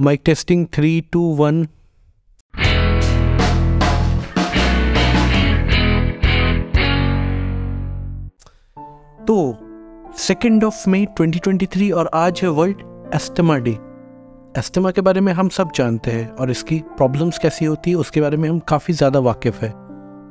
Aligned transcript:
Mic 0.00 0.20
testing 0.24 0.66
three 0.66 1.00
two 1.12 1.20
one 1.20 1.64
तो 9.26 9.36
second 10.18 10.64
of 10.64 10.90
May 10.90 11.06
2023 11.20 11.92
और 11.92 12.10
आज 12.14 12.40
है 12.42 12.48
वर्ल्ड 12.48 12.76
एस्टमा 13.14 13.56
डे 13.56 13.70
एस्टमा 14.58 14.90
के 14.90 15.00
बारे 15.00 15.20
में 15.20 15.32
हम 15.32 15.48
सब 15.48 15.72
जानते 15.74 16.10
हैं 16.10 16.28
और 16.28 16.50
इसकी 16.50 16.78
प्रॉब्लम्स 16.78 17.38
कैसी 17.38 17.64
होती 17.64 17.90
है, 17.90 17.96
उसके 17.96 18.20
बारे 18.20 18.36
में 18.36 18.48
हम 18.48 18.58
काफ़ी 18.58 18.94
ज़्यादा 18.94 19.18
वाकिफ़ 19.18 19.60
है. 19.64 19.72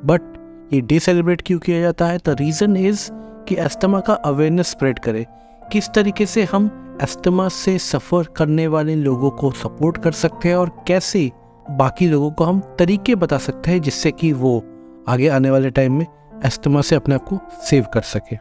बट 0.06 0.70
ये 0.72 0.80
डे 0.80 0.98
सेलिब्रेट 0.98 1.42
क्यों 1.46 1.58
किया 1.58 1.80
जाता 1.80 2.06
है? 2.06 2.18
द 2.18 2.28
रीज़न 2.28 2.76
इज़ 2.76 3.08
कि 3.48 3.56
एस्टमा 3.56 4.00
का 4.00 4.14
अवेयरनेस 4.14 4.68
स्प्रेड 4.68 4.98
करे. 4.98 5.26
किस 5.72 5.88
तरीके 5.94 6.26
से 6.26 6.44
हम 6.44 6.87
एस्टमा 7.02 7.48
से 7.48 7.78
सफ़र 7.78 8.24
करने 8.36 8.66
वाले 8.66 8.94
लोगों 8.94 9.30
को 9.30 9.50
सपोर्ट 9.50 9.98
कर 9.98 10.12
सकते 10.12 10.48
हैं 10.48 10.56
और 10.56 10.84
कैसे 10.86 11.32
बाकी 11.70 12.08
लोगों 12.08 12.30
को 12.30 12.44
हम 12.44 12.60
तरीके 12.78 13.14
बता 13.14 13.38
सकते 13.38 13.70
हैं 13.70 13.80
जिससे 13.80 14.12
कि 14.12 14.32
वो 14.32 14.64
आगे 15.08 15.28
आने 15.28 15.50
वाले 15.50 15.70
टाइम 15.70 15.92
में 15.92 16.06
एस्टमा 16.44 16.80
से 16.80 16.96
अपने 16.96 17.14
आप 17.14 17.24
को 17.24 17.38
सेव 17.64 17.86
कर 17.94 18.00
सके। 18.00 18.36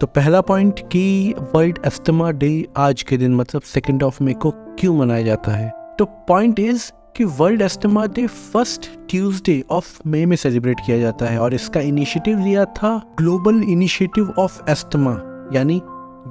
तो 0.00 0.06
पहला 0.06 0.40
पॉइंट 0.40 0.80
कि 0.88 1.34
वर्ल्ड 1.54 1.78
एस्टमा 1.86 2.30
डे 2.30 2.68
आज 2.76 3.02
के 3.02 3.16
दिन 3.16 3.34
मतलब 3.34 3.62
सेकेंड 3.62 4.02
ऑफ़ 4.02 4.24
मे 4.24 4.32
को 4.32 4.50
क्यों 4.50 4.98
मनाया 4.98 5.22
जाता 5.22 5.52
है? 5.52 5.70
तो 5.98 6.04
पॉइंट 6.04 6.60
इज़ 6.60 6.92
कि 7.16 7.24
world 7.24 7.62
asthma 7.62 8.06
day 8.06 8.26
first 8.26 8.90
Tuesday 9.10 9.64
of 9.70 10.00
May 10.06 10.26
में 10.26 10.36
सेलिब्रेट 10.36 10.80
किया 10.86 10.98
जाता 10.98 11.26
है 11.26 11.38
और 11.38 11.54
इसका 11.54 11.80
इनिशिएटिव 11.80 12.38
लिया 12.38 12.64
था 12.64 13.14
ग्लोबल 13.18 13.62
इनिशिएटिव 13.62 14.34
ऑफ़ 14.38 14.70
एस्टमा 14.70 15.20
यानी 15.52 15.80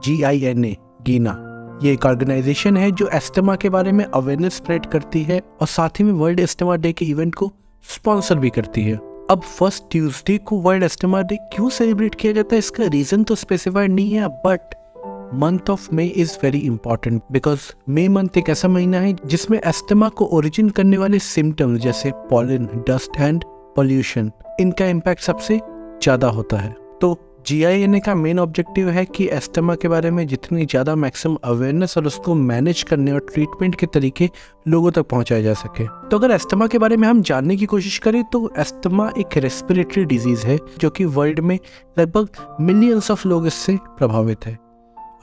जी 0.05 0.23
आई 0.23 0.41
एन 0.41 0.65
ए 0.65 0.77
गीना 1.01 1.54
ये 1.83 1.91
एक 1.93 2.05
ऑर्गेनाइजेशन 2.05 2.77
है 2.77 2.91
जो 2.91 3.07
एस्टमा 3.13 3.55
के 3.55 3.69
बारे 3.69 3.91
में 3.91 4.03
अवेयरनेस 4.05 4.55
स्प्रेड 4.55 4.85
करती 4.85 5.21
है 5.23 5.39
और 5.61 5.67
साथ 5.67 5.99
ही 5.99 6.03
में 6.03 6.11
वर्ल्ड 6.13 6.39
एस्टमा 6.39 6.75
डे 6.75 6.91
के 6.93 7.05
इवेंट 7.05 7.33
को 7.35 7.51
स्पॉन्सर 7.85 8.35
भी 8.39 8.49
करती 8.49 8.81
है। 8.81 8.95
अब 9.31 9.41
फ़र्स्ट 9.41 9.83
ट्यूसडे 9.91 10.37
को 10.37 10.57
वर्ल्ड 10.61 10.83
एस्टमा 10.83 11.21
डे 11.21 11.37
क्यों 11.53 11.69
सेलिब्रेट 11.69 12.15
किया 12.15 12.33
जाता 12.33 12.55
है, 12.55 12.59
इसका 12.59 12.85
रीजन 12.85 13.23
तो 13.23 13.35
स्पेसिफाइड 13.35 13.91
नहीं 13.91 14.13
है 14.13 14.27
but 14.45 14.75
month 15.33 15.69
of 15.69 15.87
May 15.95 16.05
is 16.05 16.37
very 16.43 16.59
important 16.59 17.21
because 17.31 17.71
May 17.89 18.07
month 18.09 18.37
एक 18.37 18.49
ऐसा 18.49 18.67
महीना 18.67 18.99
है 18.99 19.15
जिसमें 19.25 19.59
एस्टमा 19.59 20.09
को 20.09 20.25
ओरिजिन 20.33 20.69
करने 20.69 20.97
वाले 20.97 21.19
सिम्टम्स 21.19 21.81
जैसे 21.81 22.11
पॉलिन 22.29 22.65
डस्ट 22.89 23.19
एंड 23.19 23.43
पोल्यूशन 23.75 24.31
इनका 24.59 24.85
इम्पैक्ट 24.85 25.21
सबसे 25.21 25.59
ज़्यादा 26.03 26.27
होता 26.29 26.57
है। 26.57 26.84
जी 27.47 27.99
का 27.99 28.13
मेन 28.15 28.39
ऑब्जेक्टिव 28.39 28.87
है 28.89 29.03
कि 29.05 29.27
एस्टमा 29.29 29.73
के 29.75 29.87
बारे 29.87 30.11
में 30.11 30.25
जितनी 30.27 30.65
ज़्यादा 30.65 30.95
मैक्सिमम 30.95 31.35
अवेयरनेस 31.43 31.97
और 31.97 32.05
उसको 32.05 32.35
मैनेज 32.35 32.81
करने 32.83 33.11
और 33.11 33.19
ट्रीटमेंट 33.33 33.75
के 33.75 33.85
तरीके 33.85 34.29
लोगों 34.67 34.91
तक 34.91 35.01
पहुँचाए 35.01 35.43
जा 35.43 35.53
सके। 35.53 35.85
तो 36.09 36.17
अगर 36.17 36.31
एस्टमा 36.31 36.67
के 36.67 36.77
बारे 36.77 36.97
में 36.97 37.07
हम 37.07 37.21
जानने 37.21 37.57
की 37.57 37.65
कोशिश 37.65 37.97
करें 37.97 38.23
तो 38.23 38.49
एस्टमा 38.59 39.09
एक 39.17 39.37
रेस्पिरेटरी 39.37 40.05
डिज़ीज़ 40.05 40.45
है, 40.47 40.57
जो 40.79 40.89
कि 40.89 41.05
वर्ल्ड 41.05 41.39
में 41.39 41.57
लगभग 41.99 42.57
मिलियंस 42.61 43.11
ऑफ़ 43.11 43.27
लोग 43.27 43.47
इससे 43.47 43.77
प्रभावित 43.97 44.45
है। 44.45 44.57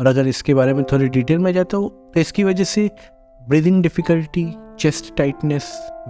और 0.01 0.07
अगर 0.07 0.27
इसके 0.27 0.55
बारे 0.55 0.75
में 0.75 0.84
थोड़ी 0.92 1.09
डिटेल 1.09 1.39
में 1.39 1.53
जाता 1.53 1.77
हूँ 1.77 1.91
तो 2.14 2.20
इसकी 2.20 2.45
वजह 2.45 2.64
से 2.64 2.89
breathing 3.48 3.83
difficulty 3.83 4.45
chest 4.81 5.15
tightness 5.17 5.65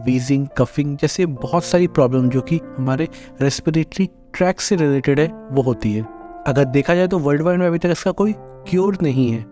wheezing 0.07 0.47
coughing 0.59 0.97
जैसे 0.99 1.27
बहुत 1.27 1.65
सारी 1.65 1.87
प्रॉब्लम 1.89 2.29
जो 2.29 2.41
कि 2.41 2.59
हमारे 2.77 3.09
रेस्पिरेटरी 3.43 4.09
ट्रैक 4.35 4.61
से 4.61 4.77
रिलेटेड 4.77 5.21
है, 5.21 5.27
वो 5.27 5.63
होती 5.63 5.93
है। 5.93 6.03
अगर 6.47 6.65
देखा 6.65 6.95
जाए 6.95 7.09
तो 7.09 7.19
वर्ल्ड 7.19 7.43
वाइड 7.43 7.59
में 7.59 7.67
अभी 7.67 7.79
तक 7.79 7.89
इसका 7.89 8.11
कोई 8.13 8.35
क्योर 8.69 8.99
नहीं 9.03 9.31
है 9.31 9.45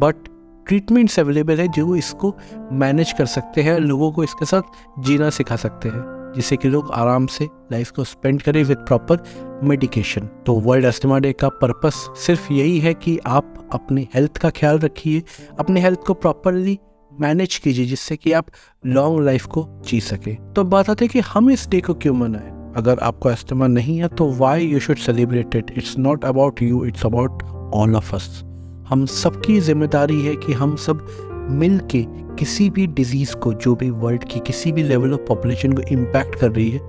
बट 0.00 0.28
ट्रीटमेंट्स 0.66 1.18
अवेलेबल 1.20 1.60
है 1.60 1.68
जो 1.68 1.94
इसको 1.96 2.34
मैनेज 2.72 3.12
कर 3.12 3.26
सकते 3.26 3.62
हैं, 3.62 3.78
लोगों 3.78 4.12
को 4.12 4.24
इसके 4.24 4.44
साथ 4.44 5.02
जीना 5.02 5.30
सिखा 5.30 5.56
सकते 5.56 5.88
हैं, 5.88 6.04
जिससे 6.34 6.56
कि 6.56 6.68
लोग 6.68 6.92
आराम 6.92 7.26
से 7.28 7.48
लाइफ 7.72 7.90
को 7.90 8.04
स्पेंड 8.04 8.42
करें 8.42 8.62
विद 8.64 8.78
प्रॉपर 8.78 9.24
मेडिकेशन 9.64 10.28
तो 10.46 10.60
वर्ल्ड 10.60 10.84
एस्टमा 10.84 11.18
डे 11.18 11.32
का 11.32 11.48
पर्पस 11.56 12.06
सिर्फ़ 12.18 12.52
यही 12.52 12.78
है 12.80 12.94
कि 12.94 13.18
आप 13.26 13.68
अपनी 13.72 14.08
हेल्थ 14.14 14.36
का 14.36 14.50
ख्याल 14.50 14.78
रखिए, 14.78 15.22
अपने 15.58 15.80
हेल्थ 15.80 16.00
को 16.06 16.14
प्रॉपरली 16.14 16.78
मैनेज 17.20 17.56
कीजिए 17.56 17.86
जिससे 17.86 18.16
कि 18.16 18.32
आप 18.32 18.46
लॉन्ग 18.86 19.24
लाइफ 19.24 19.46
को 19.46 19.66
जी 19.86 20.00
सके। 20.00 20.34
तो 20.52 20.64
बात 20.64 20.90
आती 20.90 21.04
है 21.04 21.08
कि 21.08 21.20
हम 21.20 21.50
इस 21.50 21.68
डे 21.68 21.80
को 21.80 21.94
क्यों 21.94 22.14
मनाएँ? 22.14 22.50
अगर 22.76 22.98
आपको 22.98 23.30
एस्टमा 23.30 23.66
नहीं 23.66 23.98
है 23.98 24.08
तो 24.08 24.30
why 24.32 24.66
you 24.66 24.80
should 24.80 24.96
celebrate 24.96 25.54
it 25.54 25.70
it's 25.76 25.98
not 25.98 26.24
about 26.24 26.62
you 26.62 26.84
it's 26.84 27.06
about 27.06 27.42
all 27.74 27.96
of 27.96 28.14
us 28.16 28.42
हम 28.88 29.06
सबकी 29.06 29.60
ज़िम्मेदारी 29.60 30.20
है 30.22 30.34
कि 30.36 30.52
हम 30.52 30.76
सब 30.76 31.06
मिल 31.50 31.78
के 31.90 32.04
किसी 32.08 32.70
भी 32.70 32.86
डिज़ीज़ 32.86 33.34
को, 33.36 33.52
जो 33.52 33.74
भी 33.74 33.90
वर्ल्ड 33.90 34.24
की 34.24 34.40
किसी 34.40 34.72
भी 34.72 34.82
लेवल 34.82 35.12
ऑफ़ 35.12 35.20
पॉपुलेशन 35.20 35.72
को 35.72 35.82
इम्पैक्ट 35.82 36.34
कर 36.34 36.50
रही 36.52 36.70
है, 36.70 36.80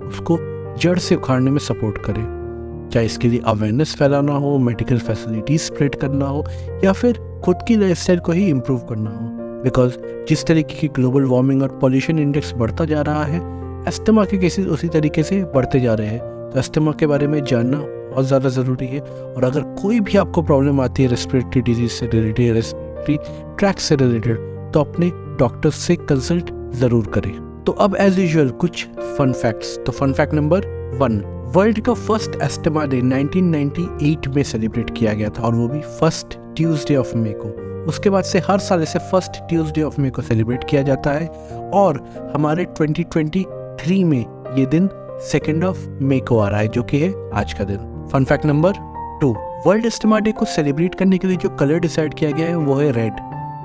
उसको 0.00 0.38
जड़ 0.78 0.98
से 0.98 1.16
उखाड़ने 1.16 1.50
में 1.50 1.58
सपोर्ट 1.58 1.98
करें। 1.98 2.88
चाहे 2.92 3.06
इसके 3.06 3.28
लिए 3.28 3.40
अवेयरनेस 3.44 3.94
फैलाना 3.96 4.32
हो 4.32 4.58
मेडिकल 4.58 4.98
फैसिलिटीज़ 4.98 5.62
स्प्रेड 5.62 5.94
करना 5.94 6.26
हो, 6.26 6.44
या 6.84 6.92
फिर 6.92 7.40
खुद 7.44 7.56
की 7.68 7.76
लाइफ 7.76 8.06
को 8.10 8.32
ही 8.32 8.48
इम्प्रूव 8.48 8.78
करना 8.78 9.10
हो। 9.10 9.31
बिकॉज़ 9.64 9.96
जिस 10.28 10.44
तरीके 10.46 10.74
की 10.74 10.88
ग्लोबल 10.88 11.24
वार्मिंग 11.24 11.62
और 11.62 11.78
पॉल्यूशन 11.80 12.18
इंडेक्स 12.18 12.52
बढ़ता 12.54 12.84
जा 12.84 13.02
रहा 13.02 13.24
है 13.24 13.40
एस्टमा 13.88 14.24
के 14.24 14.38
केसेस 14.38 14.66
उसी 14.66 14.88
तरीके 14.88 15.22
से 15.22 15.42
बढ़ते 15.54 15.80
जा 15.80 15.94
रहे 15.94 16.06
हैं। 16.06 16.50
तो 16.50 16.58
एस्टमा 16.58 16.92
के 16.92 17.06
बारे 17.06 17.26
में 17.26 17.42
जानना 17.44 17.78
बहुत 17.78 18.26
ज़्यादा 18.26 18.48
ज़रूरी 18.48 18.86
है। 18.86 19.00
और 19.00 19.44
अगर 19.44 19.62
कोई 19.82 20.00
भी 20.00 20.18
आपको 20.18 20.42
प्रॉब्लम 20.42 20.80
आती 20.80 21.02
है 21.02 21.08
रेस्पिरेटरी 21.08 21.62
डिज़ीज़ 21.62 21.92
से 21.92 22.06
रिलेटेड 22.06 22.52
रेस्पिरेटरी 22.54 23.16
ट्रैक 23.58 23.80
से 23.80 23.96
रिलेटेड 23.96 24.72
तो 24.72 24.80
अपने 24.80 25.10
डॉक्टर 25.38 25.70
से 25.70 25.96
कंसल्ट 25.96 26.50
ज़रूर 26.74 27.06
करें। 27.14 27.32
तो 27.64 27.72
अब 27.72 27.96
एज 28.00 28.18
यूजल 28.18 28.50
कुछ 28.60 28.86
फन 29.18 29.32
फैक्ट्स 29.32 29.78
तो 29.86 29.92
fun 29.92 30.12
fact 30.12 30.34
number 30.34 30.66
one 31.00 31.20
world 31.56 31.80
का 31.80 31.94
फ़र्स्ट 31.94 32.40
एस्टमा 32.42 32.84
डे 32.84 33.00
1998 33.00 34.28
में 34.36 34.42
सेलिब्रेट 34.42 34.96
किया 34.98 35.12
गया 35.12 35.28
था 35.28 35.42
और 35.42 35.54
वो 35.54 35.68
भी 35.68 35.80
फ़र्स्ट 36.00 36.38
ट्यूसडे 36.56 36.96
ऑफ़ 36.96 37.16
मे 37.16 37.32
को। 37.36 37.71
उसके 37.88 38.10
बाद 38.10 38.24
से 38.24 38.38
हर 38.38 38.58
साल 38.58 38.82
इसे 38.82 38.98
फ़र्स्ट 39.10 39.40
ट्यूसडे 39.48 39.82
ऑफ़ 39.82 40.00
मे 40.00 40.10
को 40.10 40.22
सेलिब्रेट 40.22 40.64
किया 40.64 40.82
जाता 40.82 41.10
है 41.10 41.28
और 41.74 42.00
हमारे 42.34 42.66
2023 42.80 44.04
में 44.04 44.24
ये 44.58 44.66
दिन 44.66 44.88
सेकेंड 45.22 45.64
ऑफ़ 45.64 45.88
मे 46.02 46.18
को 46.20 46.38
आ 46.38 46.48
रहा 46.48 46.60
है, 46.60 46.68
जो 46.68 46.82
कि 46.82 46.98
है 46.98 47.12
आज 47.34 47.52
का 47.52 47.64
दिन। 47.64 48.08
Fun 48.12 48.24
fact 48.24 48.46
number 48.46 48.72
two 49.20 49.34
world 49.66 49.86
asthma 49.86 50.18
day 50.18 50.32
को 50.32 50.44
सेलिब्रेट 50.44 50.94
करने 50.94 51.18
के 51.18 51.28
लिए 51.28 51.36
जो 51.36 51.48
कलर 51.48 51.78
डिसाइड 51.78 52.14
किया 52.14 52.30
गया 52.30 52.46
है, 52.46 52.56
वो 52.56 52.74
है 52.74 52.90
red 52.92 53.12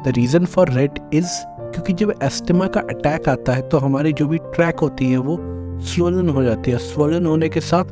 the 0.06 0.14
reason 0.16 0.46
for 0.46 0.70
red 0.70 1.00
is 1.14 1.30
क्योंकि 1.68 1.94
जब 1.94 2.14
एस्टमा 2.24 2.68
का 2.68 2.80
अटैक 2.80 3.30
आता 3.30 3.54
है 3.54 3.62
तो 3.70 3.78
हमारी 3.78 4.14
जो 4.14 4.28
भी 4.28 4.38
ट्रैक 4.38 4.80
होती 4.80 5.12
है, 5.12 5.18
वो 5.18 5.38
स्वलन 5.86 6.30
हो 6.30 6.44
जाती 6.44 6.72
है। 6.72 6.78
स्वलन 6.78 7.26
होने 7.26 7.50
के 7.50 7.60
साथ 7.62 7.86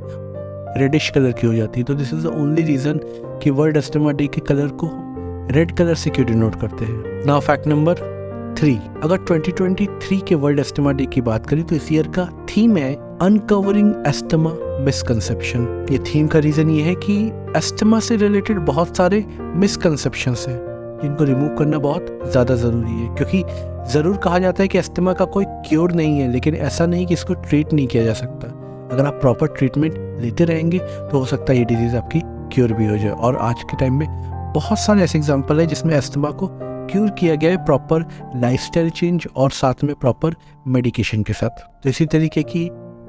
रेडिश 0.77 1.09
कलर 1.09 1.31
की 1.31 1.47
हो 1.47 1.53
जाती 1.53 1.79
है। 1.79 1.83
तो 1.83 1.93
this 1.93 2.13
is 2.13 2.23
the 2.23 2.27
only 2.27 2.61
reason 2.63 2.99
कि 3.43 3.49
वर्ल्ड 3.49 3.77
एस्टमा 3.77 4.11
डे 4.11 4.27
के 4.27 4.41
कलर 4.41 4.67
को 4.67 4.87
रेड 5.51 5.71
कलर 5.77 5.95
से 5.95 6.09
क्यों 6.09 6.25
डिनोट 6.27 6.55
करते 6.61 6.85
हैं। 6.85 7.25
नाउ 7.25 7.39
फैक्ट 7.39 7.67
नंबर 7.67 8.13
थ्री 8.59 8.73
अगर 9.03 9.17
2023 9.21 10.21
के 10.27 10.35
वर्ल्ड 10.35 10.59
एस्टमा 10.59 10.91
डे 10.91 11.05
की 11.05 11.21
बात 11.21 11.45
करें 11.47 11.63
तो 11.63 11.75
इस 11.75 11.91
ईयर 11.91 12.07
का 12.07 12.25
थीम 12.49 12.77
है 12.77 12.93
अनकवरिंग 13.21 13.93
एस्टमा 14.07 14.51
मिसकंसेप्शन 14.85 15.87
ये 15.91 15.97
थीम 16.07 16.27
का 16.27 16.39
रीजन 16.39 16.69
ये 16.69 16.83
है 16.83 16.95
कि 16.97 17.17
एस्टमा 17.57 17.99
से 17.99 18.15
रिलेटेड 18.17 18.59
बहुत 18.65 18.97
सारे 18.97 19.23
मिसकंसेप्शन 19.39 20.35
है, 20.47 20.57
जिनको 21.01 21.23
रिमूव 21.23 21.55
करना 21.57 21.77
बहुत 21.79 22.19
ज़्यादा 22.31 22.55
ज़रूरी 22.55 22.91
है, 22.91 23.15
क्योंकि 23.15 23.43
ज़रूर 23.93 24.17
कहा 24.17 24.39
जाता 24.39 24.63
है 24.63 24.67
कि 24.67 24.77
एस्टमा 24.77 25.13
का 25.13 25.25
कोई 25.27 25.45
क्योर 25.67 25.91
नहीं 25.91 26.19
है, 26.19 26.31
लेकिन 26.31 26.55
ऐसा 26.55 26.85
नहीं 26.85 27.05
कि 27.05 27.13
इसको 27.13 27.33
ट्रीट 27.33 27.73
नहीं 27.73 27.87
किया 27.87 28.03
जा 28.03 28.13
सकता। 28.13 28.47
अगर 28.91 29.05
आप 29.05 29.19
प्रॉपर 29.21 29.47
ट्रीटमेंट 29.57 29.97
लेते 30.21 30.45
रहेंगे 30.45 30.79
तो 30.79 31.17
हो 31.17 31.25
सकता 31.25 31.53
है 31.53 31.59
ये 31.59 31.65
डिज़ीज़ 31.65 31.95
आपकी 31.95 32.21
क्योर 32.53 32.73
भी 32.73 32.85
हो 32.85 32.97
जाए। 32.97 33.11
और 33.11 33.37
आज 33.37 33.63
के 33.63 33.77
टाइम 33.77 33.99
में 33.99 34.07
बहुत 34.55 34.79
सारे 34.79 35.01
ऐसे 35.01 35.17
एग्ज़ाम्पल 35.17 35.59
है 35.59 35.65
जिसमें 35.65 35.95
अस्थमा 35.95 36.29
को 36.31 36.49
क्योर 36.91 37.09
किया 37.09 37.35
गया 37.35 37.51
है 37.51 37.65
प्रॉपर 37.65 38.05
लाइफस्टाइल 38.35 38.89
चेंज 38.89 39.27
और 39.35 39.51
साथ 39.51 39.83
में 39.83 39.95
प्रॉपर 39.95 40.35
मेडिकेशन 40.67 41.23
के 41.23 41.33
साथ। 41.33 41.49
तो 41.49 41.89
इसी 41.89 42.05
तरीके 42.05 42.43
की 42.43 42.63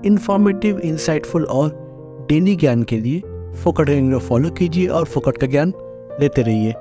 इंफॉर्मेटिव 0.06 0.78
इंसाइटफुल 0.78 1.44
और 1.44 2.26
डेली 2.31 2.56
ज्ञान 2.56 2.82
के 2.82 2.96
लिए 2.96 3.20
फोकट 3.62 4.19
फॉलो 4.19 4.50
कीजिए 4.50 4.87
और 4.87 5.04
फोकट 5.04 5.38
का 5.38 5.46
ज्ञान 5.46 5.72
लेते 6.20 6.43
रहिए। 6.43 6.72